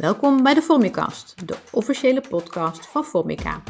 [0.00, 3.62] Welkom bij de Formicast, de officiële podcast van Formica.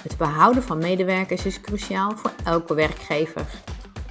[0.00, 3.46] Het behouden van medewerkers is cruciaal voor elke werkgever.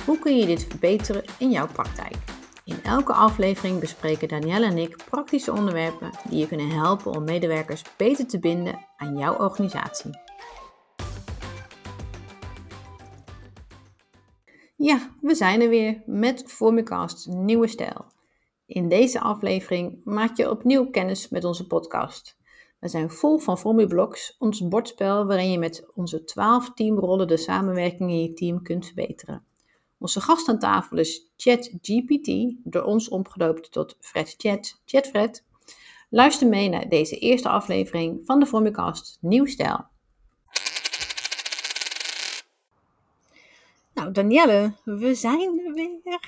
[0.05, 2.15] Hoe kun je dit verbeteren in jouw praktijk?
[2.63, 7.81] In elke aflevering bespreken Danielle en ik praktische onderwerpen die je kunnen helpen om medewerkers
[7.97, 10.11] beter te binden aan jouw organisatie.
[14.75, 18.13] Ja, we zijn er weer met Formicast Nieuwe Stijl.
[18.65, 22.37] In deze aflevering maak je opnieuw kennis met onze podcast.
[22.79, 28.09] We zijn vol van Formiblogs, ons bordspel waarin je met onze 12 teamrollen de samenwerking
[28.09, 29.45] in je team kunt verbeteren.
[29.97, 35.45] Onze gast aan tafel is ChatGPT, door ons omgedoopt tot FredChat, ChatFred.
[36.09, 39.85] Luister mee naar deze eerste aflevering van de Formicast Nieuw Stijl.
[44.05, 46.19] Nou, Danielle, we zijn er weer.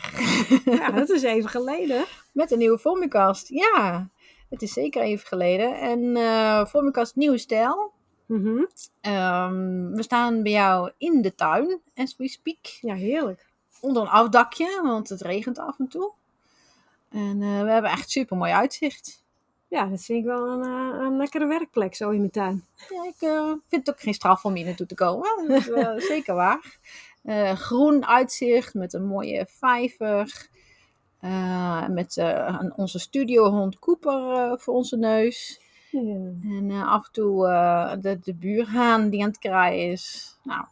[0.80, 2.06] Ja, dat is even geleden.
[2.32, 3.48] Met een nieuwe Formicast.
[3.48, 4.10] Ja,
[4.50, 5.80] het is zeker even geleden.
[5.80, 7.92] En uh, Formicast Nieuwe Stijl.
[8.26, 8.64] Mhm.
[9.02, 12.66] Ehm, we staan bij jou in de tuin, as we speak.
[12.82, 13.46] Ja, heerlijk.
[13.82, 16.12] Onder een afdakje, want het regent af en toe.
[17.10, 19.24] En uh, we hebben echt super mooi uitzicht.
[19.68, 22.66] Ja, dat vind ik wel een, uh, een lekkere werkplek zo in mijn tuin.
[22.90, 25.48] Ja, ik uh, vind het ook geen straf om hier naartoe te komen.
[25.48, 26.78] Dat is zeker waar.
[27.28, 30.50] Uh, groen uitzicht met een mooie vijver.
[31.22, 35.62] Uh, met uh, onze studiohond Cooper voor onze neus.
[35.92, 36.00] Ja.
[36.44, 37.48] En af en toe
[38.02, 40.36] de, de buurhaan die aan het kraaien is.
[40.44, 40.66] Nou,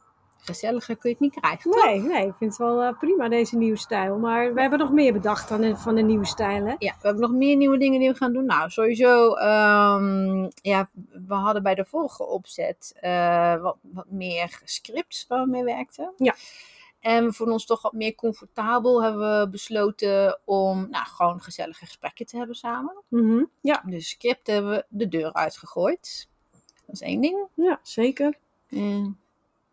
[0.45, 1.71] gezelliger kun je het niet krijgen.
[1.85, 4.17] Nee, nee, ik vind het wel prima deze nieuwe stijl.
[4.17, 6.75] Maar we hebben nog meer bedacht dan van de nieuwe stijlen.
[6.79, 8.45] Ja, we hebben nog meer nieuwe dingen die we gaan doen.
[8.45, 10.89] Nou, sowieso, um, ja,
[11.27, 16.13] we hadden bij de vorige opzet uh, wat, wat meer scripts waar we mee werkten.
[16.17, 16.35] Ja.
[16.99, 19.03] En we voelen ons toch wat meer comfortabel.
[19.03, 23.03] Hebben we besloten om nou, gewoon gezellige gesprekken te hebben samen.
[23.07, 23.49] Mm -hmm.
[23.61, 23.83] Ja.
[23.85, 26.27] Dus script hebben we de deur uitgegooid.
[26.85, 27.47] Dat is één ding.
[27.53, 28.37] Ja, zeker.
[28.69, 29.19] En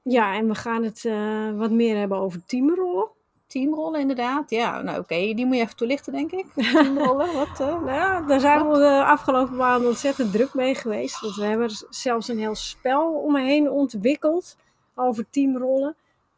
[0.02, 3.08] Ja, en we gaan het uh, wat meer hebben over teamrollen.
[3.46, 4.50] teamrollen inderdaad.
[4.50, 6.46] Ja, nou oké, die moet je even toelichten denk ik.
[6.72, 7.60] Teamrollen, wat?
[7.60, 11.20] Uh, Nou ja, daar zijn we de afgelopen maanden ontzettend druk mee geweest.
[11.20, 14.56] Want we hebben zelfs een heel spel omheen ontwikkeld
[14.94, 15.96] over teamrollen.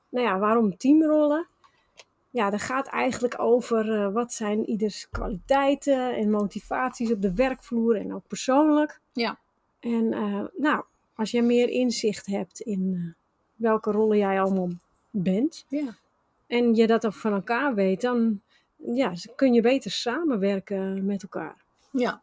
[0.08, 1.46] Nou ja, waarom teamrollen?
[2.31, 7.96] Ja, dat gaat eigenlijk over uh, wat zijn ieders kwaliteiten en motivaties op de werkvloer
[7.96, 9.00] en ook persoonlijk.
[9.12, 9.38] Ja.
[9.81, 10.08] En
[10.56, 13.14] nou, als je meer inzicht hebt in
[13.54, 14.69] welke rollen jij allemaal
[15.10, 15.97] bent ja.
[16.47, 18.41] en je dat ook van elkaar weet, dan
[18.76, 21.56] ja, kun je beter samenwerken met elkaar.
[21.91, 22.22] Ja.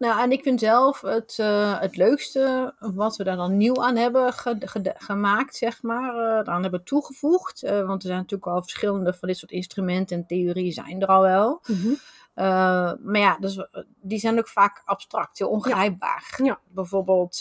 [0.00, 3.96] Nou, en ik vind zelf het, uh, het leukste wat we daar dan nieuw aan
[3.96, 7.64] hebben ge ge gemaakt, zeg maar, uh, aan hebben toegevoegd.
[7.64, 11.06] Uh, want er zijn natuurlijk al verschillende van dit soort instrumenten en theorieën zijn er
[11.06, 11.60] al wel.
[11.66, 11.98] Mm -hmm.
[12.34, 13.66] Maar ja, dus,
[14.00, 16.34] die zijn ook vaak abstract, heel ongrijpbaar.
[16.36, 16.44] Ja.
[16.44, 16.60] Ja.
[16.68, 17.38] Bijvoorbeeld,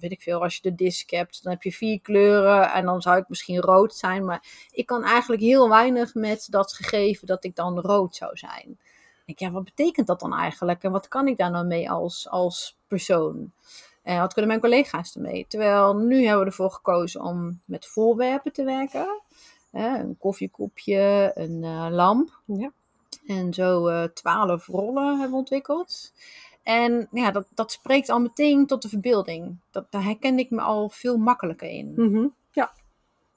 [0.00, 3.02] weet ik veel, als je de disc hebt, dan heb je vier kleuren en dan
[3.02, 4.24] zou ik misschien rood zijn.
[4.24, 8.78] Maar ik kan eigenlijk heel weinig met dat gegeven dat ik dan rood zou zijn
[9.26, 10.82] denk, ja, wat betekent dat dan eigenlijk?
[10.82, 13.52] En wat kan ik daar nou mee als, als persoon?
[14.02, 15.46] En wat kunnen mijn collega's ermee?
[15.48, 19.22] Terwijl nu hebben we ervoor gekozen om met voorwerpen te werken.
[19.72, 22.40] Een koffiekopje, een uh, lamp.
[22.44, 22.72] Ja.
[23.26, 26.12] En zo uh, twaalf rollen hebben we ontwikkeld.
[26.62, 29.56] En ja, dat, dat spreekt al meteen tot de verbeelding.
[29.70, 31.92] Dat, daar herken ik me al veel makkelijker in.
[31.96, 32.34] Mm -hmm.
[32.50, 32.72] Ja.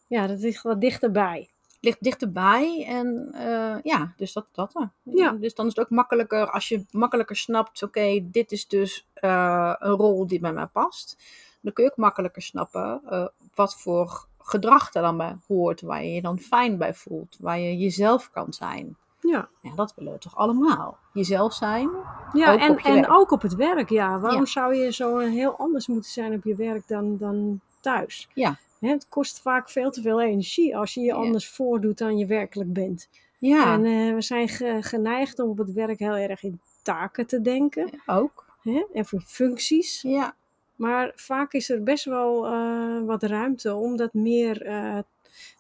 [0.08, 1.50] ja, dat ligt wat dichterbij
[1.80, 2.86] ligt dichterbij.
[2.88, 4.48] En uh, ja, dus dat.
[4.52, 4.74] dat
[5.04, 5.32] ja.
[5.32, 9.08] Dus dan is het ook makkelijker als je makkelijker snapt: oké, okay, dit is dus
[9.22, 11.18] uh, een rol die bij mij past.
[11.62, 16.04] Dan kun je ook makkelijker snappen uh, wat voor gedrag er dan bij hoort, waar
[16.04, 18.98] je je dan fijn bij voelt, waar je jezelf kan zijn.
[19.20, 19.50] Ja.
[19.62, 20.98] ja dat willen we toch allemaal?
[21.14, 21.90] Jezelf zijn.
[22.34, 23.90] Ja, ook en, en ook op het werk.
[23.90, 24.46] Ja, waarom ja.
[24.46, 28.30] zou je zo heel anders moeten zijn op je werk dan, dan thuis?
[28.34, 28.58] Ja.
[28.80, 31.14] Het kost vaak veel te veel energie als je je ja.
[31.14, 33.10] anders voordoet dan je werkelijk bent.
[33.38, 33.74] Ja.
[33.74, 37.42] En uh, we zijn ge geneigd om op het werk heel erg in taken te
[37.42, 38.02] denken.
[38.06, 38.46] Ook.
[38.62, 38.86] Hè?
[38.94, 40.02] En voor functies.
[40.02, 40.36] Ja.
[40.76, 44.98] Maar vaak is er best wel uh, wat ruimte om dat meer uh,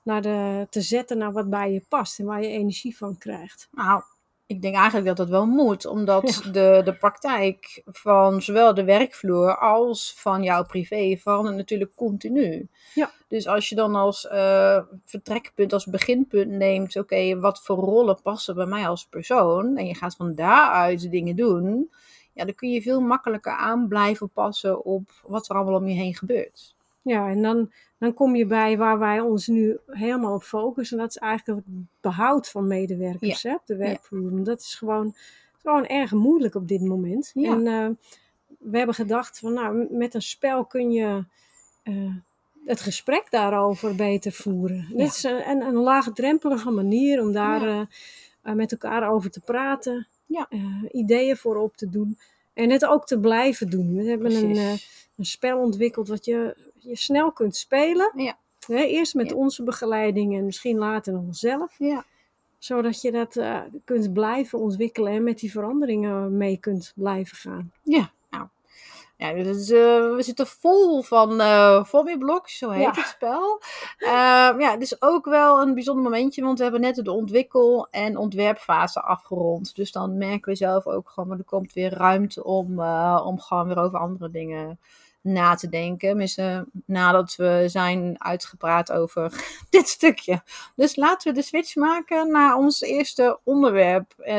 [0.03, 3.67] naar de, te zetten naar wat bij je past en waar je energie van krijgt.
[3.71, 4.01] Nou,
[4.45, 6.51] ik denk eigenlijk dat dat wel moet, omdat ja.
[6.51, 12.67] de, de praktijk van zowel de werkvloer als van jouw privé verandert natuurlijk continu.
[12.93, 13.11] Ja.
[13.27, 18.21] Dus als je dan als uh, vertrekpunt, als beginpunt neemt, oké, okay, wat voor rollen
[18.21, 21.91] passen bij mij als persoon, en je gaat van daaruit dingen doen,
[22.33, 25.95] ja, dan kun je veel makkelijker aan blijven passen op wat er allemaal om je
[25.95, 26.75] heen gebeurt.
[27.01, 30.97] Ja, en dan, dan kom je bij waar wij ons nu helemaal op focussen.
[30.97, 33.49] En dat is eigenlijk het behoud van medewerkers Ja.
[33.49, 34.37] hè, op de werkvloer.
[34.37, 34.43] Ja.
[34.43, 35.15] Dat is gewoon,
[35.61, 37.31] gewoon erg moeilijk op dit moment.
[37.33, 37.51] Ja.
[37.51, 37.87] En uh,
[38.59, 41.23] we hebben gedacht van nou, met een spel kun je
[41.83, 42.15] eh,
[42.65, 44.87] het gesprek daarover beter voeren.
[44.95, 47.81] Dit is een, een, een laagdrempelige manier om daar eh,
[48.41, 50.45] eh, met elkaar over te praten, Ja.
[50.49, 50.59] eh,
[50.91, 52.17] ideeën voor op te doen
[52.53, 53.95] en het ook te blijven doen.
[53.95, 54.71] We hebben een, eh,
[55.15, 56.55] een spel ontwikkeld wat je,
[56.89, 58.11] je snel kunt spelen.
[58.15, 58.37] Ja.
[58.67, 59.35] Hè, eerst met Ja.
[59.35, 62.03] onze begeleiding en misschien later nog zelf Ja.
[62.57, 67.71] zodat je dat eh, kunt blijven ontwikkelen en met die veranderingen mee kunt blijven gaan.
[67.83, 68.47] Ja, nou.
[69.17, 71.83] Ja, dus, we zitten vol van eh
[72.19, 72.91] Blocks, zo heet Ja.
[72.91, 73.61] het spel.
[73.97, 77.87] Ehm, ja, het is ook wel een bijzonder momentje, want we hebben net de ontwikkel-
[77.91, 79.75] en ontwerpfase afgerond.
[79.75, 82.79] Dus dan merken we zelf ook gewoon, maar er komt weer ruimte om,
[83.19, 84.79] om gewoon weer over andere dingen
[85.29, 86.07] na te denken.
[86.09, 89.33] Tenminste, nadat we zijn uitgepraat over
[89.69, 90.41] dit stukje.
[90.75, 94.13] Dus laten we de switch maken naar ons eerste onderwerp.
[94.17, 94.35] Eh,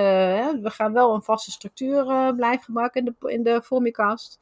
[0.62, 4.38] we gaan wel een vaste structuur eh, blijven gebruiken in de, in de Formicast.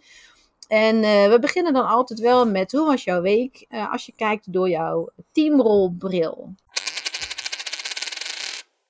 [0.69, 4.53] En eh, we beginnen dan altijd wel met hoe was jouw week als je kijkt
[4.53, 6.55] door jouw teamrolbril.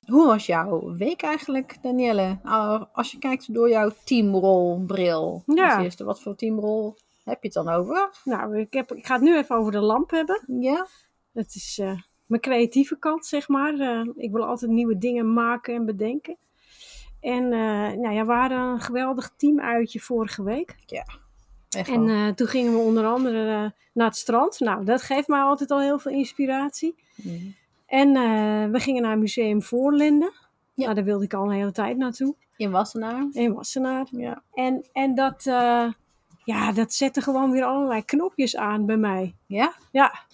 [0.09, 2.39] Hoe was jouw week eigenlijk, Danielle?
[2.45, 5.43] Uh, als je kijkt door jouw teamrolbril.
[5.45, 5.75] Ja.
[5.75, 6.95] Als eerste, wat voor teamrol
[7.29, 8.09] heb je het dan over?
[8.23, 10.43] Nou, ik, heb, ik ga het nu even over de lamp hebben.
[10.47, 10.87] Ja?
[11.33, 13.79] Het is eh, mijn creatieve kant, zeg maar.
[13.79, 16.37] Eh, ik wil altijd nieuwe dingen maken en bedenken.
[17.19, 20.75] En eh, nou ja, we hadden een geweldig teamuitje vorige week.
[21.69, 24.59] Echt En toen gingen we onder andere naar het strand.
[24.59, 26.95] Nou, dat geeft mij altijd al heel veel inspiratie.
[27.15, 27.55] Mm.
[27.85, 28.11] En
[28.71, 30.31] we gingen naar Museum Voorlinden.
[30.73, 30.83] Ja.
[30.83, 32.35] Nou, daar wilde ik al een hele tijd naartoe.
[32.57, 33.27] In Wassenaar?
[33.31, 34.07] In Wassenaar.
[34.11, 34.43] Ja.
[34.53, 35.45] En, en dat,
[36.53, 39.35] ja, dat zette gewoon weer allerlei knopjes aan bij mij.
[39.45, 39.73] Ja?
[39.91, 40.27] Ja.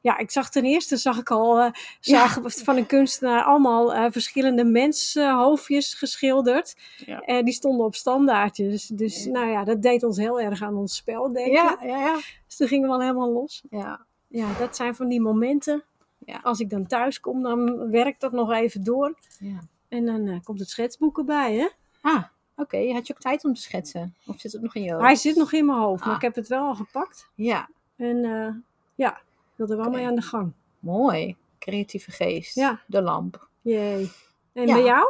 [0.00, 4.04] Ja, ik zag ten eerste zag ik al eh, zag van een kunstenaar allemaal eh,
[4.10, 6.74] verschillende menshoofdjes geschilderd.
[7.06, 7.20] Ja.
[7.20, 8.86] En die stonden op standaardjes.
[8.86, 9.30] Dus Ja.
[9.30, 11.52] nou ja, dat deed ons heel erg aan ons spel denken.
[11.52, 12.14] Ja, ja, ja.
[12.46, 13.62] Dus toen gingen we al helemaal los.
[13.70, 14.06] ja.
[14.28, 15.84] Ja, dat zijn van die momenten.
[16.24, 16.40] Ja.
[16.42, 19.14] Als ik dan thuis kom, dan werkt dat nog even door.
[19.38, 19.58] ja.
[19.88, 21.68] En dan eh, komt het schetsboek erbij, hè?
[22.00, 22.22] Ah,
[22.56, 22.92] oké.
[22.92, 24.14] Had je ook tijd om te schetsen?
[24.26, 25.04] Of zit het nog in je hoofd?
[25.04, 26.16] Hij zit nog in mijn hoofd, maar Ah.
[26.16, 27.28] ik heb het wel al gepakt.
[27.34, 28.54] Ja, En eh,
[28.94, 30.52] ja, ik wil er wel mee aan de gang.
[30.78, 31.36] mooi.
[31.58, 32.54] Creatieve geest.
[32.54, 32.80] Ja.
[32.86, 33.48] De lamp.
[33.60, 34.10] Jee.
[34.52, 34.74] En Ja.
[34.74, 35.06] bij jou?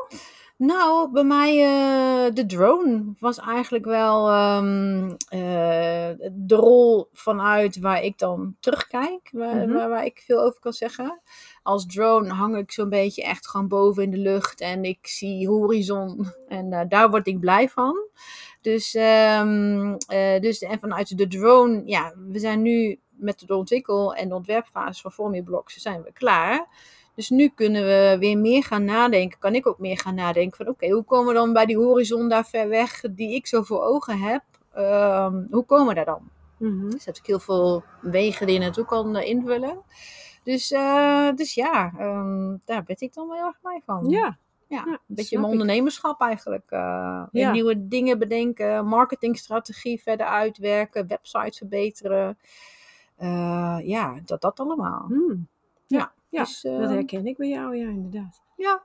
[0.66, 8.02] Nou, bij mij eh, de drone was eigenlijk wel ehm, eh, de rol vanuit waar
[8.02, 9.72] ik dan terugkijk, waar, Mhm.
[9.72, 11.20] waar, waar ik veel over kan zeggen.
[11.62, 15.48] Als drone hang ik zo'n beetje echt gewoon boven in de lucht en ik zie
[15.48, 17.96] horizon en eh, daar word ik blij van.
[18.60, 24.14] Dus, ehm, eh, dus en vanuit de drone, ja, we zijn nu met de ontwikkel-
[24.14, 26.66] en de ontwerpfase van Formiblocks zijn we klaar.
[27.14, 29.38] Dus nu kunnen we weer meer gaan nadenken.
[29.38, 32.28] Kan ik ook meer gaan nadenken van oké, hoe komen we dan bij die horizon
[32.28, 34.42] daar ver weg die ik zo voor ogen heb?
[34.72, 36.28] Ehm, hoe komen we daar dan?
[36.58, 36.90] Mhm.
[36.90, 39.82] Dus heb ik heel veel wegen die je naartoe kan eh, invullen.
[40.42, 44.08] Dus, eh, dus ja, ehm, daar ben ik dan wel heel erg blij van.
[44.08, 44.38] Ja,
[44.68, 45.58] Ja, Ja, een beetje mijn ik.
[45.60, 46.64] ondernemerschap eigenlijk.
[46.70, 47.52] eh, Ja.
[47.52, 52.38] Nieuwe dingen bedenken, marketingstrategie verder uitwerken, website verbeteren.
[53.84, 55.06] Ja, dat, dat allemaal.
[55.08, 55.36] Ja,
[55.86, 58.42] ja dus, eh, dat herken ik bij jou, ja, inderdaad.
[58.56, 58.82] Ja.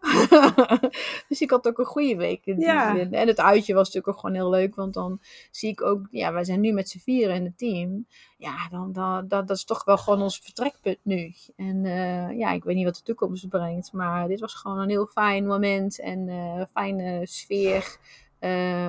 [1.30, 2.98] dus ik had ook een goede week Ja.
[2.98, 4.76] En het uitje was natuurlijk ook gewoon heel leuk.
[4.76, 5.20] Want dan
[5.52, 8.06] zie ik ook, ja, wij zijn nu met z'n vieren in het team.
[8.38, 11.34] Ja, dan, dan, dat, dat is toch wel gewoon ons vertrekpunt nu.
[11.56, 13.94] En eh, ja, ik weet niet wat de toekomst brengt.
[13.94, 16.00] Maar dit was gewoon een heel fijn moment.
[16.00, 17.98] En eh fijne sfeer.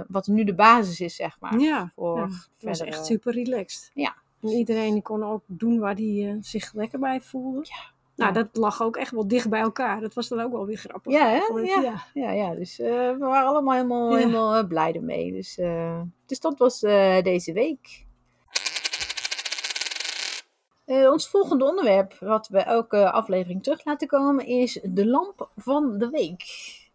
[0.08, 1.58] wat nu de basis is, zeg maar.
[1.58, 3.90] Ja, Voor ja, het was echt super relaxed.
[3.94, 4.16] Ja.
[4.40, 7.58] En iedereen kon ook doen waar hij zich lekker bij voelde.
[7.62, 7.98] Ja.
[8.20, 10.00] Nou, dat lag ook echt wel dicht bij elkaar.
[10.00, 11.12] Dat was dan ook wel weer grappig.
[11.12, 11.60] Ja, hè?
[11.62, 11.80] Ja.
[11.80, 12.04] ja.
[12.14, 14.16] Ja, ja, dus eh, we waren allemaal helemaal, Ja.
[14.16, 15.32] helemaal eh, blij ermee.
[15.32, 16.80] Dus, eh, dus dat was
[17.22, 18.04] deze week.
[20.86, 26.08] Ons volgende onderwerp, wat we elke aflevering terug laten komen, is de lamp van de
[26.08, 26.42] week.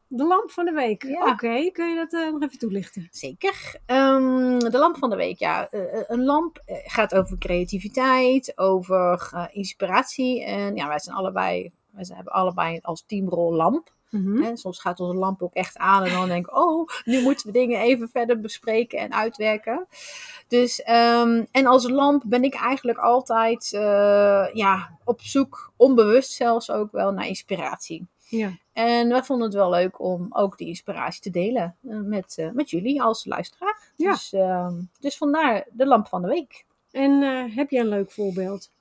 [0.08, 1.04] De lamp van de week.
[1.04, 1.32] Ja.
[1.32, 3.08] Oké, kun je dat nog even toelichten?
[3.12, 3.76] Zeker.
[3.86, 5.68] De lamp van de week, ja.
[6.08, 10.44] Een lamp eh, gaat over creativiteit, over eh, inspiratie.
[10.44, 13.94] En ja, wij zijn allebei, wij zijn, hebben allebei als teamrol lamp.
[14.10, 14.56] Mhm.
[14.56, 17.54] Soms gaat onze lamp ook echt aan en dan denk ik, oh, nu moeten we
[17.54, 19.88] dingen even verder bespreken en uitwerken.
[20.48, 26.72] Dus, ehm, en als lamp ben ik eigenlijk altijd eh, ja, op zoek, onbewust zelfs
[26.72, 28.08] ook wel, naar inspiratie.
[28.28, 28.58] Ja.
[28.74, 32.52] En wij vonden het wel leuk om ook die inspiratie te delen eh, met, eh,
[32.52, 33.92] met jullie als luisteraar.
[33.96, 34.12] Ja.
[34.12, 36.66] Dus, ehm, dus vandaar de lamp van de week.
[36.92, 38.74] En eh, heb je een leuk voorbeeld?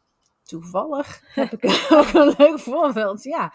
[0.45, 3.23] toevallig heb ik ook een leuk voorbeeld.
[3.23, 3.53] Ja,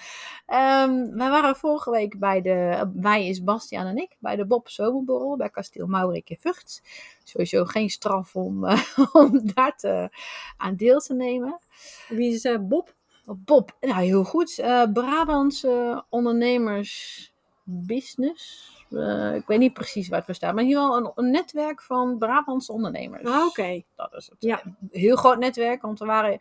[0.50, 4.70] Ehm, wij waren vorige week bij de, wij is Bastiaan en ik, bij de Bob
[4.70, 6.82] Zomerborrel bij Kasteel Maurik in Vught.
[7.24, 8.66] Sowieso geen straf om,
[9.14, 10.10] om daar te,
[10.58, 11.60] aan deel te nemen.
[12.08, 12.96] Wie is uh, Bob?
[13.38, 14.58] Bob, nou heel goed.
[14.60, 18.78] Uh, Brabantse ondernemersbusiness.
[18.90, 21.82] Uh, ik weet niet precies waar het voor staat, maar hier wel een, een netwerk
[21.82, 23.30] van Brabantse ondernemers.
[23.30, 23.82] Ah, Oké.
[23.96, 24.36] Dat is het.
[24.40, 24.62] Ja.
[24.92, 26.40] Heel groot netwerk, want er waren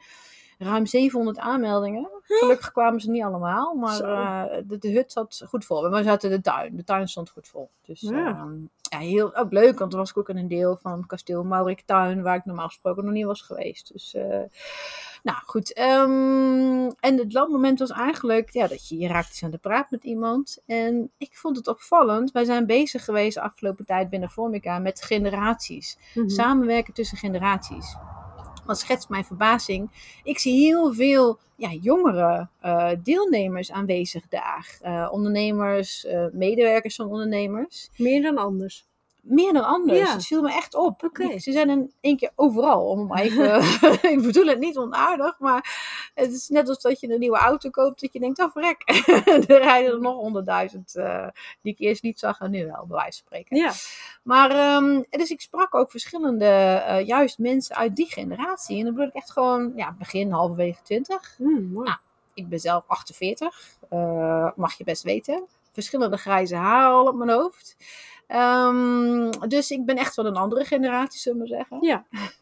[0.58, 2.08] ruim 700 aanmeldingen.
[2.22, 5.80] Gelukkig kwamen ze niet allemaal, maar uh, de, de, hut zat goed vol.
[5.80, 6.76] Maar we zaten de tuin.
[6.76, 7.70] De tuin stond goed vol.
[7.82, 8.10] Dus ja.
[8.10, 8.44] Uh,
[8.90, 12.36] ja, heel ook leuk, want er was ook een deel van kasteel Maurik Tuin, waar
[12.36, 13.92] ik normaal gesproken nog niet was geweest.
[13.92, 14.16] Dus,
[15.22, 15.78] nou goed.
[15.78, 19.90] Um, en het landmoment was eigenlijk ja, dat je, je raakt eens aan de praat
[19.90, 20.58] met iemand.
[20.66, 22.30] En ik vond het opvallend.
[22.30, 25.96] Wij zijn bezig geweest de afgelopen tijd binnen Formica met generaties.
[26.14, 26.30] Mm -hmm.
[26.30, 27.96] Samenwerken tussen generaties
[28.68, 29.90] wat schetst mijn verbazing.
[30.22, 34.78] Ik zie heel veel ja, jongere uh, deelnemers aanwezig daar.
[34.84, 37.90] Uh, ondernemers, uh, medewerkers van ondernemers.
[37.96, 38.86] Meer dan anders
[39.20, 39.98] meer dan anders.
[39.98, 40.12] Ja.
[40.12, 41.02] Het viel me echt op.
[41.04, 41.38] Okay.
[41.38, 42.88] Ze zijn in één keer overal.
[42.88, 43.62] Om even,
[44.12, 47.70] ik bedoel het niet onaardig, maar het is net alsof dat je een nieuwe auto
[47.70, 48.00] koopt.
[48.00, 48.82] Dat je denkt, oh verrek,
[49.50, 51.26] er rijden er nog honderdduizend uh,
[51.62, 53.56] die ik eerst niet zag en nu wel, bij wijze van spreken.
[53.56, 53.72] Ja.
[54.22, 56.44] Maar, um, dus ik sprak ook verschillende,
[56.88, 58.78] uh, juist mensen uit die generatie.
[58.78, 61.34] En dan bedoel ik echt gewoon, ja, begin, halverwege twintig.
[61.38, 61.86] Mm, mooi.
[61.86, 61.98] Nou,
[62.34, 65.46] ik ben zelf 48, uh, mag je best weten.
[65.72, 67.76] Verschillende grijze haren al op mijn hoofd.
[68.28, 71.78] Um, dus ik ben echt wel een andere generatie, zullen we zeggen.
[71.80, 72.06] Ja.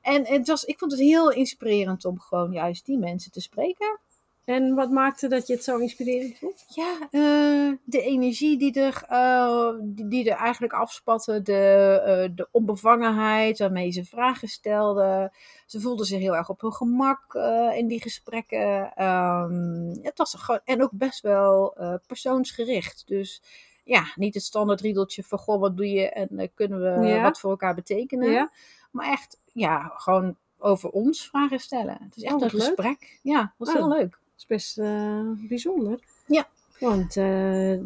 [0.00, 3.98] En het was, ik vond het heel inspirerend om gewoon juist die mensen te spreken.
[4.44, 6.64] En wat maakte dat je het zo inspirerend vond?
[6.68, 12.48] Ja, uh, de energie die er, uh, die, die, er eigenlijk afspatte, de, uh, de
[12.50, 15.32] onbevangenheid waarmee ze vragen stelden.
[15.66, 17.34] Ze voelden zich heel erg op hun gemak
[17.74, 19.04] in die gesprekken.
[19.04, 23.02] Um, het was gewoon, en ook best wel persoonsgericht.
[23.06, 23.42] Dus
[23.84, 27.22] ja, niet het standaard riedeltje van goh, wat doe je en uh, kunnen we ja.
[27.22, 28.30] wat voor elkaar betekenen.
[28.30, 28.50] Ja.
[28.90, 31.98] Maar echt, ja, gewoon over ons vragen stellen.
[32.00, 32.62] Het is echt oh, een leuk.
[32.62, 33.18] gesprek.
[33.22, 34.10] Ja, dat was oh, heel leuk.
[34.10, 36.00] Dat is best uh, bijzonder.
[36.26, 36.48] Ja.
[36.78, 37.78] Want uh,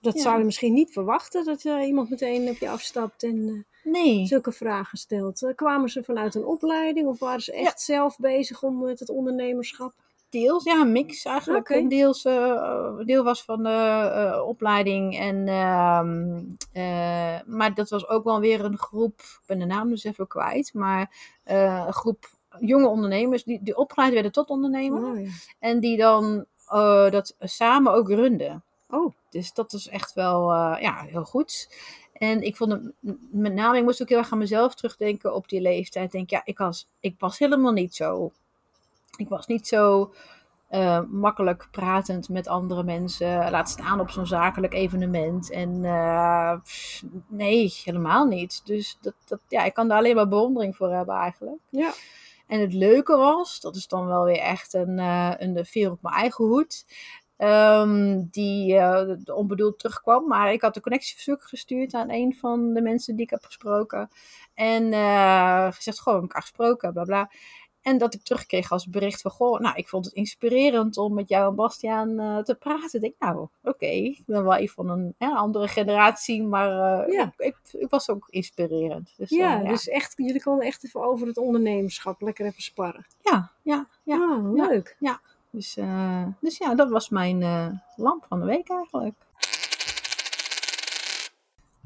[0.00, 0.20] dat ja.
[0.20, 4.26] zou je misschien niet verwachten, dat iemand meteen op je afstapt en nee.
[4.26, 5.52] zulke vragen stelt.
[5.54, 9.94] kwamen ze vanuit een opleiding of waren ze echt zelf bezig om met het ondernemerschap?
[10.28, 11.70] Deels, ja, een mix eigenlijk.
[11.70, 11.82] Okay.
[11.82, 15.18] Een deels, uh, deel was van de uh, opleiding.
[15.18, 16.00] En, uh,
[17.46, 20.74] maar dat was ook wel weer een groep, ik ben de naam dus even kwijt,
[20.74, 22.30] maar een groep
[22.60, 25.04] jonge ondernemers die, die opgeleid werden tot ondernemer.
[25.04, 25.28] Oh, ja.
[25.58, 26.44] En die dan
[27.10, 28.62] dat samen ook runden.
[28.90, 29.12] Oh.
[29.30, 31.76] Dus dat is echt wel ja, heel goed.
[32.12, 32.92] En ik vond het
[33.30, 36.04] met name, ik moest ook heel erg aan mezelf terugdenken op die leeftijd.
[36.04, 38.32] Ik denk, ja, ik was, ik was helemaal niet zo
[39.16, 40.12] ik was niet zo
[40.70, 43.50] uh, makkelijk pratend met andere mensen.
[43.50, 45.50] Laat staan op zo'n zakelijk evenement.
[45.50, 46.52] En uh,
[47.28, 48.66] nee, helemaal niet.
[48.66, 51.60] Dus dat, dat, ja, ik kan daar alleen maar bewondering voor hebben eigenlijk.
[51.68, 51.92] Ja.
[52.46, 56.02] En het leuke was, dat is dan wel weer echt een, uh, een veer op
[56.02, 56.84] mijn eigen hoed.
[57.38, 60.26] Um, die uh, onbedoeld terugkwam.
[60.26, 64.08] Maar ik had een connectieverzoek gestuurd aan een van de mensen die ik heb gesproken.
[64.54, 67.30] En uh, gezegd, gewoon elkaar gesproken, bla bla.
[67.88, 71.28] En dat ik terugkreeg als bericht van, goh, nou, ik vond het inspirerend om met
[71.28, 72.92] jou en Bastiaan uh, te praten.
[72.92, 74.02] Ik denk, nou, oké, okay.
[74.02, 77.32] ik ben wel even van een andere generatie, maar uh, ja.
[77.36, 79.14] ik, ik, ik, was ook inspirerend.
[79.16, 82.62] Dus, ja, uh, ja, dus echt, jullie konden echt even over het ondernemerschap lekker even
[82.62, 83.06] sparren.
[83.20, 84.16] Ja, ja, ja.
[84.16, 84.96] Oh, leuk.
[84.98, 85.20] Ja, ja.
[85.50, 85.78] Dus,
[86.40, 87.38] dus ja, dat was mijn
[87.96, 89.14] lamp van de week eigenlijk.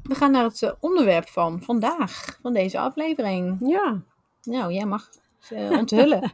[0.03, 3.57] We gaan naar het onderwerp van vandaag, van deze aflevering.
[3.61, 4.01] Ja.
[4.43, 5.09] Nou, jij mag
[5.51, 6.33] uh, onthullen.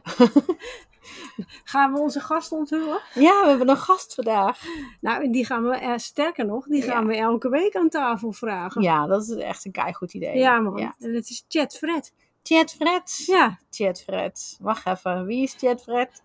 [1.64, 3.00] gaan we onze gast onthullen?
[3.14, 4.62] Ja, we hebben een gast vandaag.
[5.00, 7.08] Nou, die gaan we, uh, sterker nog, die gaan ja.
[7.08, 8.82] we elke week aan tafel vragen.
[8.82, 10.36] Ja, dat is echt een keigoed idee.
[10.36, 10.76] Ja, man.
[10.76, 10.94] Ja.
[10.98, 12.12] En het is Chat Fred.
[12.42, 13.22] Chat Fred?
[13.26, 13.58] Ja.
[13.70, 14.56] Chat Fred.
[14.60, 16.22] Wacht even, wie is Chat Fred?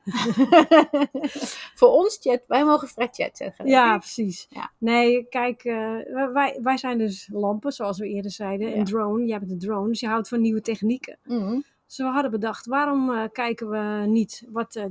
[1.80, 3.68] Voor ons Chat, wij mogen Fred Chat zeggen.
[3.68, 4.48] Ja, precies.
[4.50, 4.72] Ja.
[4.78, 6.00] Nee, kijk, uh,
[6.34, 8.78] wij, wij zijn dus lampen, zoals we eerder zeiden.
[8.78, 11.18] Een drone, jij bent een drone, dus je houdt van nieuwe technieken.
[11.24, 11.66] Mm -hmm.
[11.96, 14.84] Dus we hadden bedacht, waarom uh, kijken we niet wat uh,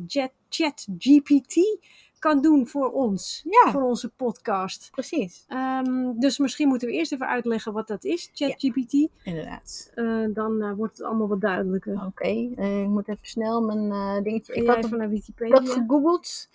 [0.49, 1.79] ChatGPT
[2.19, 3.71] kan doen voor ons, ja.
[3.71, 4.89] voor onze podcast.
[4.91, 5.47] Precies.
[5.49, 8.93] Um, dus misschien moeten we eerst even uitleggen wat dat is, ChatGPT.
[8.93, 9.93] Ja, inderdaad.
[9.95, 11.95] Uh, dan wordt het allemaal wat duidelijker.
[11.95, 12.83] Oké, okay.
[12.83, 14.55] ik moet even snel mijn dingetje...
[14.55, 15.61] Ik had even naar Wikipedia.
[15.61, 16.49] Ik had gegoogeld.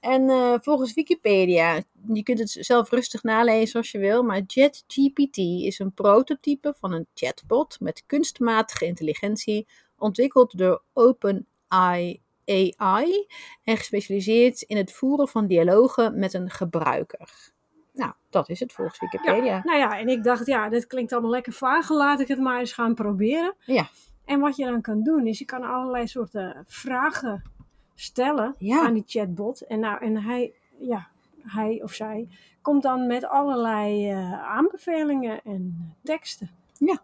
[0.00, 0.30] En
[0.62, 1.82] volgens Wikipedia,
[2.12, 6.92] je kunt het zelf rustig nalezen als je wil, maar ChatGPT is een prototype van
[6.92, 9.66] een chatbot met kunstmatige intelligentie
[9.98, 10.82] ontwikkeld door
[11.68, 12.20] AI
[12.76, 13.26] AI
[13.64, 17.50] en gespecialiseerd in het voeren van dialogen met een gebruiker.
[17.92, 19.60] Nou, dat is het volgens Wikipedia.
[19.64, 21.88] Nou ja, en ik dacht, ja, dit klinkt allemaal lekker vaag.
[21.88, 23.54] Laat ik het maar eens gaan proberen.
[23.64, 23.88] Ja.
[24.24, 27.42] En wat je dan kan doen, is je kan allerlei soorten vragen
[27.94, 28.86] stellen Ja.
[28.86, 29.60] aan die chatbot.
[29.60, 31.08] En, nou, en hij, ja,
[31.42, 32.28] hij of zij
[32.62, 36.50] komt dan met allerlei eh, aanbevelingen en teksten.
[36.78, 37.02] Ja.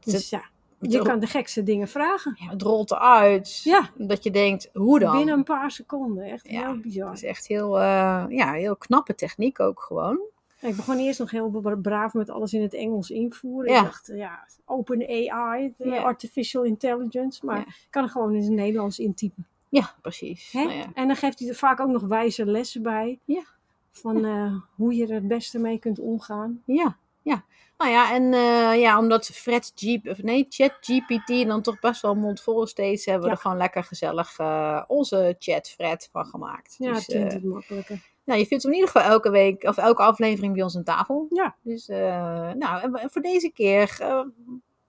[0.00, 0.42] Dus ja,
[0.80, 2.36] je kan de gekste dingen vragen.
[2.38, 3.60] ja, het rolt eruit.
[3.64, 3.90] Ja.
[3.94, 5.16] Dat je denkt, hoe dan?
[5.16, 6.24] Binnen een paar seconden.
[6.24, 7.06] Echt Ja, heel bizar.
[7.06, 10.20] Dat is echt heel, eh, ja, heel knappe techniek ook gewoon.
[10.60, 13.72] Ik begon eerst nog heel bra- braaf met alles in het Engels invoeren.
[13.72, 13.78] Ja.
[13.78, 16.02] Ik dacht, ja, open AI, Ja.
[16.02, 17.46] artificial intelligence.
[17.46, 19.46] Maar ik kan er gewoon in het Nederlands intypen.
[19.68, 20.52] Ja, precies.
[20.52, 20.84] Nou ja.
[20.94, 23.18] En dan geeft hij er vaak ook nog wijze lessen bij.
[23.24, 23.42] Ja.
[23.90, 26.62] Van eh, hoe je er het beste mee kunt omgaan.
[26.64, 26.96] Ja,
[27.28, 27.44] ja.
[27.78, 32.14] Nou ja, en eh, ja, omdat Fred G, of nee, ChatGPT dan toch best wel
[32.14, 33.34] mondvol steeds, hebben we Ja.
[33.34, 36.74] er gewoon lekker gezellig eh, onze chat Fred van gemaakt.
[36.78, 38.00] Ja, dus, het makkelijker.
[38.24, 40.84] ja, je vindt hem in ieder geval elke week of elke aflevering bij ons aan
[40.84, 41.26] tafel.
[41.30, 41.56] Ja.
[41.62, 44.24] Dus, nou, en voor deze keer, Ja,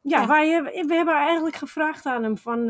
[0.02, 0.28] ja.
[0.28, 2.66] Wij, we hebben eigenlijk gevraagd aan hem van...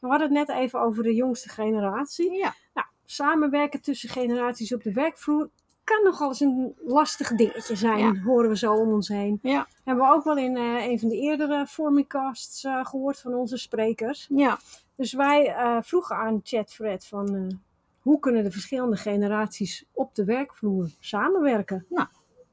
[0.00, 2.32] we hadden het net even over de jongste generatie.
[2.32, 5.50] ja, Nou, samenwerken tussen generaties op de werkvloer
[5.84, 8.20] kan nogal eens een lastig dingetje zijn, Ja.
[8.24, 9.38] horen we zo om ons heen.
[9.42, 13.34] ja, Hebben we ook wel in eh, een van de eerdere Formicasts eh gehoord van
[13.34, 14.26] onze sprekers.
[14.30, 14.58] ja,
[14.96, 17.58] Dus wij eh, vroegen aan ChatFred van
[18.00, 21.86] hoe kunnen de verschillende generaties op de werkvloer samenwerken?
[21.88, 22.08] Nou,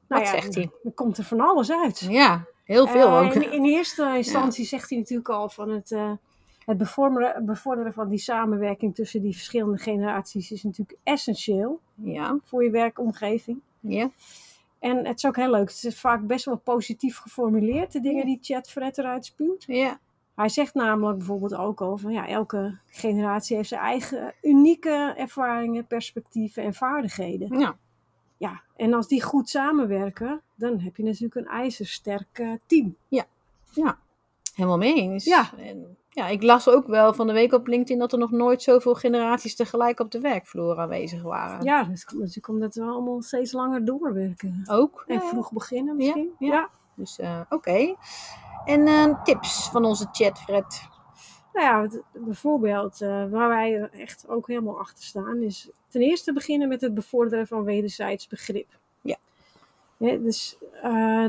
[0.08, 0.70] Nou wat ja, zegt hij?
[0.82, 2.00] Dan komt er van alles uit.
[2.00, 3.34] ja, heel veel ook.
[3.34, 5.96] In, in eerste instantie zegt hij natuurlijk al van het,
[6.66, 12.64] het bevorderen, bevorderen van die samenwerking tussen die verschillende generaties is natuurlijk essentieel Ja, voor
[12.64, 13.60] je werkomgeving.
[13.80, 14.10] ja,
[14.78, 15.68] En het is ook heel leuk.
[15.68, 18.24] Het is vaak best wel positief geformuleerd, de dingen Ja.
[18.24, 19.64] die ChatFred eruit spuwt.
[19.66, 19.98] ja,
[20.34, 25.86] Hij zegt namelijk bijvoorbeeld ook al van ja, elke generatie heeft zijn eigen unieke ervaringen,
[25.86, 27.58] perspectieven en vaardigheden.
[27.58, 27.76] ja.
[28.36, 32.96] Ja, en als die goed samenwerken, dan heb je natuurlijk een ijzersterk eh, team.
[34.54, 35.24] Helemaal mee eens.
[35.24, 35.50] Ja.
[35.58, 38.62] En, ja, ik las ook wel van de week op LinkedIn dat er nog nooit
[38.62, 41.64] zoveel generaties tegelijk op de werkvloer aanwezig waren.
[41.64, 44.64] Ja, komt natuurlijk omdat we allemaal steeds langer doorwerken.
[44.70, 45.04] Ook.
[45.06, 46.32] En Ja, vroeg beginnen misschien.
[46.38, 46.68] ja.
[46.94, 47.94] Dus eh, oké.
[48.64, 50.88] En eh, tips van onze chat, Fred.
[51.52, 56.68] Nou ja, bijvoorbeeld eh, waar wij echt ook helemaal achter staan, is ten eerste beginnen
[56.68, 58.68] met het bevorderen van wederzijds begrip.
[59.00, 59.16] Ja.
[59.96, 60.58] Hè, dus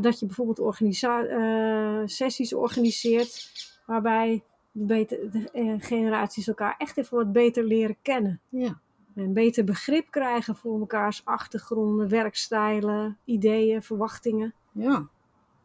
[0.02, 3.52] dat je bijvoorbeeld organisa- sessies organiseert
[3.86, 8.42] waarbij beter, de eh, generaties elkaar echt even wat beter leren kennen.
[8.50, 8.80] Ja.
[9.16, 14.54] En beter begrip krijgen voor mekaars achtergronden, werkstijlen, ideeën, verwachtingen.
[14.72, 15.08] Ja.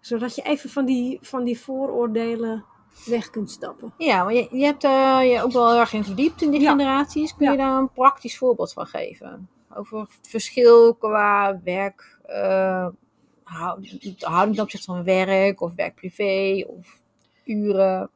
[0.01, 2.65] Zodat je even van die, van die vooroordelen
[3.07, 3.93] weg kunt stappen.
[3.99, 6.61] Ja, maar je, je hebt eh, je ook wel heel erg in verdiept in die
[6.61, 6.71] Ja.
[6.71, 7.37] generaties.
[7.37, 7.65] Kun je Ja.
[7.71, 9.49] daar een praktisch voorbeeld van geven?
[9.75, 12.89] Over het verschil qua werk, eh
[13.43, 17.01] houding houding ten opzichte van werk of werk-privé of
[17.45, 18.11] uren.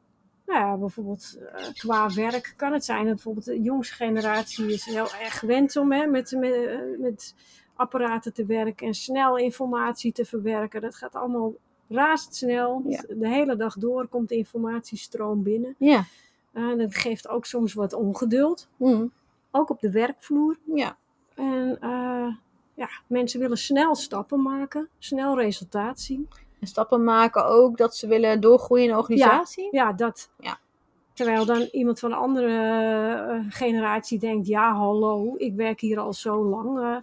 [0.45, 4.85] Nou ja, bijvoorbeeld eh, qua werk kan het zijn dat bijvoorbeeld de jongste generatie is
[4.85, 7.35] heel erg gewend om hè, met, met, eh, met
[7.75, 10.81] apparaten te werken en snel informatie te verwerken.
[10.81, 11.53] Dat gaat allemaal
[11.89, 12.81] razendsnel.
[12.87, 13.03] Ja.
[13.07, 15.75] De hele dag door komt de informatiestroom binnen.
[15.77, 16.03] Ja.
[16.51, 19.07] Eh, dat geeft ook soms wat ongeduld, Hm.
[19.51, 20.57] ook op de werkvloer.
[20.73, 20.97] Ja.
[21.35, 21.77] En
[22.75, 26.27] ja, mensen willen snel stappen maken, snel resultaat zien.
[26.63, 29.67] En stappen maken ook dat ze willen doorgroeien in de organisatie.
[29.71, 30.29] Ja, dat.
[30.39, 30.57] Ja.
[31.13, 32.47] Terwijl dan iemand van een andere
[33.29, 36.79] eh, generatie denkt: ja, hallo, ik werk hier al zo lang.
[36.79, 36.95] eh,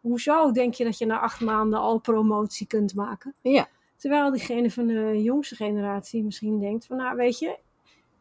[0.00, 3.34] hoezo denk je dat je na acht maanden al promotie kunt maken?
[3.40, 3.68] Ja.
[3.96, 7.56] Terwijl diegene van de jongste generatie misschien denkt: van nou, weet je,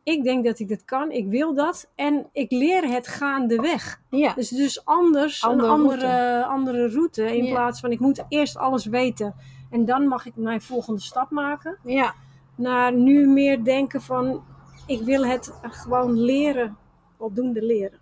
[0.03, 4.01] ik denk dat ik dat kan, ik wil dat en ik leer het gaandeweg.
[4.09, 4.33] Ja.
[4.33, 7.37] Dus dus anders, Andere een andere, andere route.
[7.37, 7.51] In Ja.
[7.53, 9.35] plaats van ik moet eerst alles weten
[9.73, 12.13] en dan mag ik mijn volgende stap maken ja.
[12.55, 14.43] naar nu meer denken van
[14.87, 16.77] ik wil het gewoon leren,
[17.17, 17.99] voldoende leren.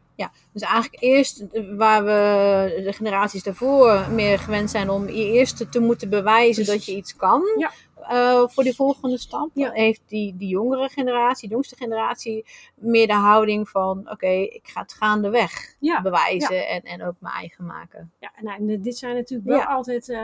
[0.54, 5.72] Dus eigenlijk eerst eh, waar we de generaties daarvoor meer gewend zijn om je eerst
[5.72, 7.42] te moeten bewijzen dat je iets kan.
[7.58, 7.72] Ja.
[8.10, 9.50] eh, voor die volgende stap.
[9.54, 9.72] Ja.
[9.72, 14.82] Heeft die, die jongere generatie, de jongste generatie, meer de houding van: oké, ik ga
[14.82, 18.12] het gaandeweg Ja, bewijzen en, en ook mijn eigen maken.
[18.20, 19.64] ja nou, en dit zijn natuurlijk wel Ja.
[19.66, 20.20] altijd eh,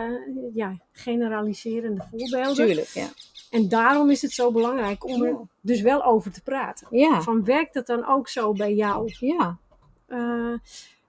[0.53, 2.65] ja, generaliserende voorbeelden.
[2.65, 3.07] Tuurlijk, ja.
[3.51, 6.87] En daarom is het zo belangrijk om er dus wel over te praten.
[6.91, 9.11] Ja, Van werkt dat dan ook zo bij jou?
[9.19, 9.66] ja, Eh,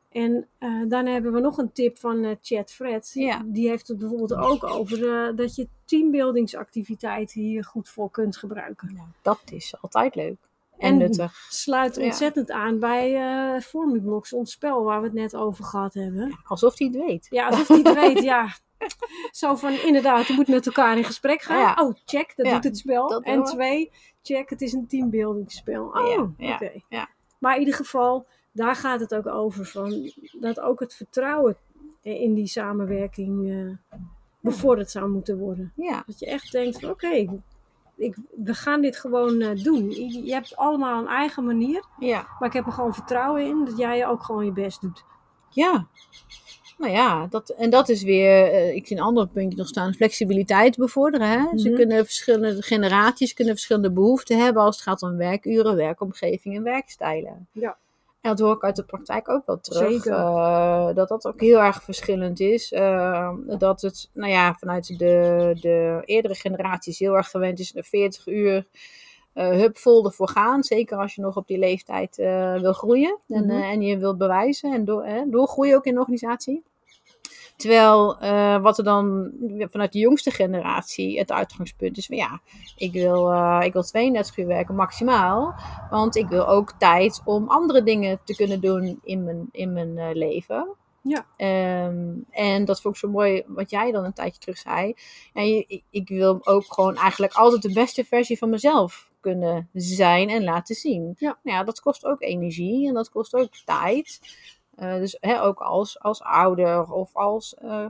[0.09, 3.11] en eh, dan hebben we nog een tip van eh Chat Fred.
[3.15, 3.43] Ja.
[3.45, 9.15] Die heeft het bijvoorbeeld ook over eh, dat je teambuildingsactiviteiten hier goed voor kunt gebruiken.
[9.23, 10.37] Dat is altijd leuk.
[10.79, 11.47] En, nuttig.
[11.49, 12.03] Sluit Ja.
[12.03, 16.39] ontzettend aan bij eh Formublocks, ons spel waar we het net over gehad hebben.
[16.45, 17.27] Alsof hij het weet.
[17.31, 18.49] Ja, alsof hij het weet, ja.
[19.31, 21.59] Zo van, inderdaad, je moet met elkaar in gesprek gaan.
[21.59, 21.77] Ja.
[21.81, 23.23] Oh, check, dat doet het spel.
[23.23, 23.91] en twee,
[24.23, 25.85] check, het is een teambuildingsspel.
[25.85, 26.73] Oh, oké.
[26.89, 27.09] ja.
[27.39, 28.27] Maar in ieder geval,
[28.59, 29.65] daar gaat het ook over.
[29.65, 31.57] Van, dat ook het vertrouwen
[32.03, 33.99] in die samenwerking eh,
[34.41, 35.73] bevorderd zou moeten worden.
[35.77, 37.39] Ja, Dat je echt denkt van, oké,
[37.97, 39.91] ik, we gaan dit gewoon eh, doen.
[39.91, 41.85] Je, je hebt allemaal een eigen manier.
[41.99, 45.05] ja, Maar ik heb er gewoon vertrouwen in dat jij ook gewoon je best doet.
[45.51, 45.87] ja.
[46.79, 49.95] Nou ja, dat, en dat is weer, eh, ik zie een ander puntje nog staan,
[49.95, 51.29] flexibiliteit bevorderen.
[51.29, 51.59] Hè?
[51.59, 51.77] Ze Mhm.
[51.79, 57.49] kunnen verschillende generaties kunnen verschillende behoeften hebben als het gaat om werkuren, werkomgeving en werkstijlen.
[57.53, 57.77] Ja.
[58.29, 59.91] En dat hoor ik uit de praktijk ook wel terug.
[59.93, 60.13] Zeker.
[60.19, 62.73] eh, dat dat ook heel erg verschillend is.
[62.73, 67.85] eh, dat het, nou ja, vanuit de, de eerdere generaties heel erg gewend is naar
[67.85, 68.67] 40 uur.
[69.33, 70.63] eh hup, vol ervoor gaan.
[70.63, 73.19] Zeker als je nog op die leeftijd eh, wil groeien.
[73.29, 73.51] En, Mhm.
[73.51, 76.63] eh, en je wilt bewijzen en door, eh, doorgroeien ook in de organisatie.
[77.59, 82.41] Terwijl eh, wat er dan vanuit de jongste generatie het uitgangspunt is van ja,
[82.77, 85.55] ik wil, eh, ik wil 32 uur werken maximaal.
[85.91, 89.99] Want ik wil ook tijd om andere dingen te kunnen doen in mijn, in mijn
[89.99, 90.77] eh, leven.
[91.03, 91.27] Ja.
[91.37, 94.95] Ehm, en dat vond ik zo mooi wat jij dan een tijdje terug zei.
[95.33, 100.29] Ja, ik, ik wil ook gewoon eigenlijk altijd de beste versie van mezelf kunnen zijn
[100.29, 101.15] en laten zien.
[101.17, 101.39] Ja.
[101.43, 104.21] Nou ja, dat kost ook energie en dat kost ook tijd.
[104.79, 107.87] Eh, dus hè, ook als, als ouder of als eh,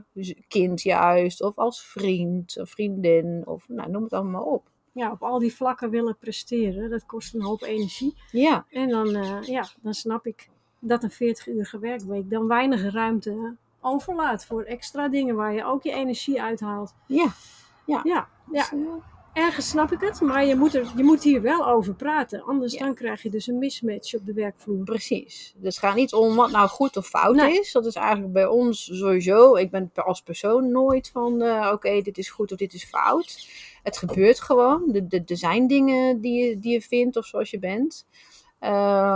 [0.47, 4.69] kind juist, of als vriend of vriendin, of nou, noem het allemaal op.
[4.91, 8.13] Ja, op al die vlakken willen presteren, dat kost een hoop energie.
[8.31, 10.49] Ja, En dan, eh, ja, dan snap ik
[10.79, 15.91] dat een 40-uurige werkweek dan weinig ruimte overlaat voor extra dingen waar je ook je
[15.91, 16.93] energie uithaalt.
[17.07, 17.27] ja.
[17.85, 18.27] Ja, ja.
[18.45, 18.79] Dus, eh,
[19.33, 22.43] ergens snap ik het, maar je moet, er, je moet hier wel over praten.
[22.43, 22.85] Anders Ja.
[22.85, 24.83] dan krijg je dus een mismatch op de werkvloer.
[24.83, 25.53] Precies.
[25.57, 27.59] Dus het gaat niet om wat nou goed of fout Nee.
[27.59, 27.71] is.
[27.71, 29.55] Dat is eigenlijk bij ons sowieso.
[29.55, 33.47] Ik ben als persoon nooit van eh, oké, dit is goed of dit is fout.
[33.83, 34.93] Het gebeurt gewoon.
[35.09, 38.07] Er de, zijn dingen die je, die je vindt of zoals je bent.
[38.59, 38.69] Eh,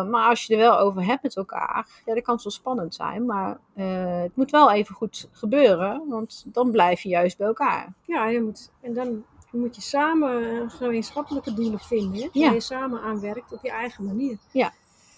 [0.10, 3.26] maar als je er wel over hebt met elkaar, ja, dan kan wel spannend zijn.
[3.26, 7.94] Maar eh, het moet wel even goed gebeuren, want dan blijf je juist bij elkaar.
[8.06, 9.24] Ja, je moet, en dan
[9.60, 12.30] moet je samen gemeenschappelijke doelen vinden.
[12.32, 12.46] Ja.
[12.46, 14.38] Waar je samen aan werkt op je eigen manier.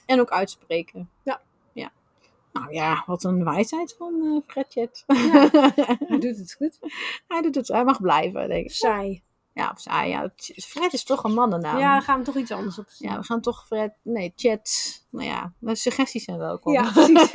[0.06, 1.10] En ook uitspreken.
[1.24, 1.41] Ja.
[1.74, 1.91] ja.
[2.52, 5.04] Nou ja, wat een wijsheid van eh Fredjet.
[6.08, 6.80] Hij doet het goed.
[7.28, 8.71] Hij doet het, hij mag blijven, denk ik.
[8.71, 9.24] Zij.
[9.56, 10.30] Ja, of zij, ja.
[10.56, 11.78] Fred is toch een mannennaam.
[11.78, 12.86] Ja, gaan we toch iets anders op.
[12.98, 14.70] Ja, we gaan toch Fred, nee, chat.
[15.10, 16.74] Nou ja, maar suggesties zijn welkom.
[16.74, 17.32] Ja, precies.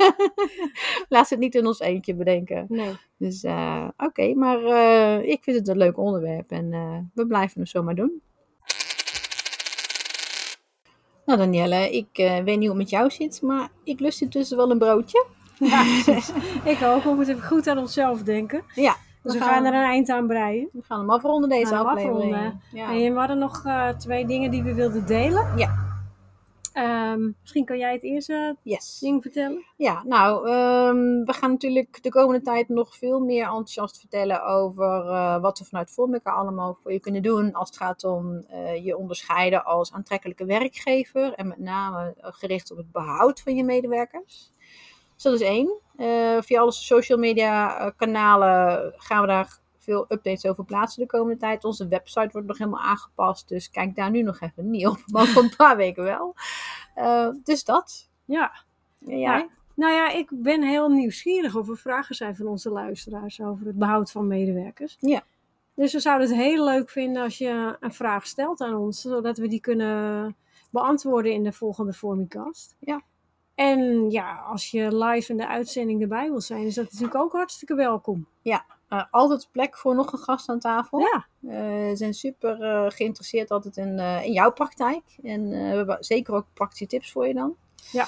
[1.09, 2.65] Laat het niet in ons eentje bedenken.
[2.69, 2.97] Nee.
[3.17, 7.61] Dus eh, oké, maar eh, ik vind het een leuk onderwerp en eh, we blijven
[7.61, 8.21] het zomaar doen.
[11.25, 14.71] Nou Danielle, ik weet niet hoe het met jou zit, maar ik lust intussen wel
[14.71, 15.25] een broodje.
[15.59, 16.31] Ja, precies.
[16.63, 17.03] Ik ook.
[17.03, 18.63] We moeten even goed aan onszelf denken.
[18.75, 20.69] Ja, Dus we gaan er een eind aan breien.
[20.73, 22.33] we gaan hem afronden deze gaan aflevering.
[22.35, 22.61] afronden.
[22.71, 22.91] Ja.
[22.91, 25.57] En we hadden nog eh, twee dingen die we wilden delen.
[25.57, 25.89] Ja.
[26.73, 28.99] Ehm, misschien kan jij het eerste Yes.
[28.99, 29.65] ding vertellen.
[29.77, 35.05] Ja, nou, ehm, we gaan natuurlijk de komende tijd nog veel meer enthousiast vertellen over
[35.07, 38.85] eh, wat we vanuit Formica allemaal voor je kunnen doen als het gaat om eh,
[38.85, 44.51] je onderscheiden als aantrekkelijke werkgever en met name gericht op het behoud van je medewerkers.
[45.13, 45.79] Dus dat is één.
[46.01, 51.07] Eh, via alle social media eh, kanalen gaan we daar veel updates over plaatsen de
[51.07, 51.63] komende tijd.
[51.63, 55.25] Onze website wordt nog helemaal aangepast, dus kijk daar nu nog even niet op, maar
[55.25, 56.35] voor een paar weken wel.
[56.95, 58.09] Eh, dus dat.
[58.25, 58.51] Ja.
[59.07, 59.37] En jij?
[59.37, 59.47] Ja.
[59.75, 63.77] Nou ja, ik ben heel nieuwsgierig of er vragen zijn van onze luisteraars over het
[63.77, 64.97] behoud van medewerkers.
[64.99, 65.21] Ja.
[65.75, 69.37] Dus we zouden het heel leuk vinden als je een vraag stelt aan ons, zodat
[69.37, 70.35] we die kunnen
[70.69, 72.75] beantwoorden in de volgende Formicast.
[72.79, 73.01] Ja.
[73.55, 77.31] En ja, als je live in de uitzending erbij wil zijn, is dat natuurlijk ook
[77.31, 78.27] hartstikke welkom.
[78.93, 80.99] Uh, altijd plek voor nog een gast aan tafel.
[80.99, 81.51] Ja, Uh,
[81.89, 85.03] we zijn super uh, geïnteresseerd altijd in, in jouw praktijk.
[85.23, 87.55] En we hebben zeker ook praktische tips voor je dan.
[87.91, 88.05] Ja.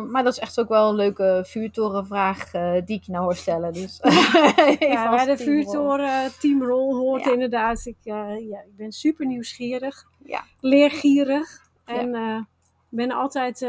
[0.00, 2.50] maar dat is echt ook wel een leuke vuurtorenvraag
[2.84, 3.72] die ik je nou hoor stellen.
[3.72, 3.98] Dus
[4.78, 7.32] ja, bij de vuurtoren teamrol hoort ja.
[7.32, 7.86] inderdaad.
[7.86, 10.44] Ik, ja, ik ben super nieuwsgierig, ja.
[10.60, 11.68] leergierig.
[11.84, 12.46] En ja.
[12.88, 13.66] ben altijd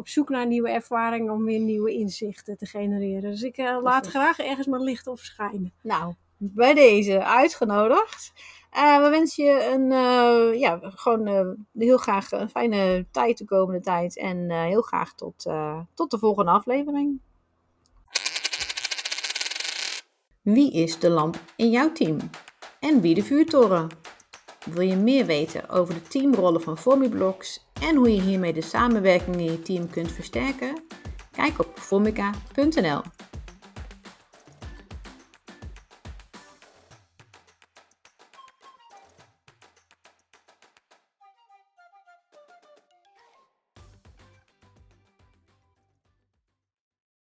[0.00, 3.30] op zoek naar nieuwe ervaringen om weer nieuwe inzichten te genereren.
[3.30, 5.72] Dus ik uh, laat graag ergens mijn licht op schijnen.
[5.82, 8.32] Nou, bij deze uitgenodigd.
[8.76, 13.80] Uh, we wensen je een, uh, ja, gewoon heel graag een fijne tijd de komende
[13.80, 14.16] tijd.
[14.16, 15.46] En heel graag tot,
[15.94, 17.20] tot de volgende aflevering.
[20.42, 22.18] Wie is de lamp in jouw team?
[22.80, 23.88] En wie de vuurtoren?
[24.64, 29.36] Wil je meer weten over de teamrollen van Formiblocks en hoe je hiermee de samenwerking
[29.36, 30.82] in je team kunt versterken?
[31.30, 33.00] Kijk op formica.nl.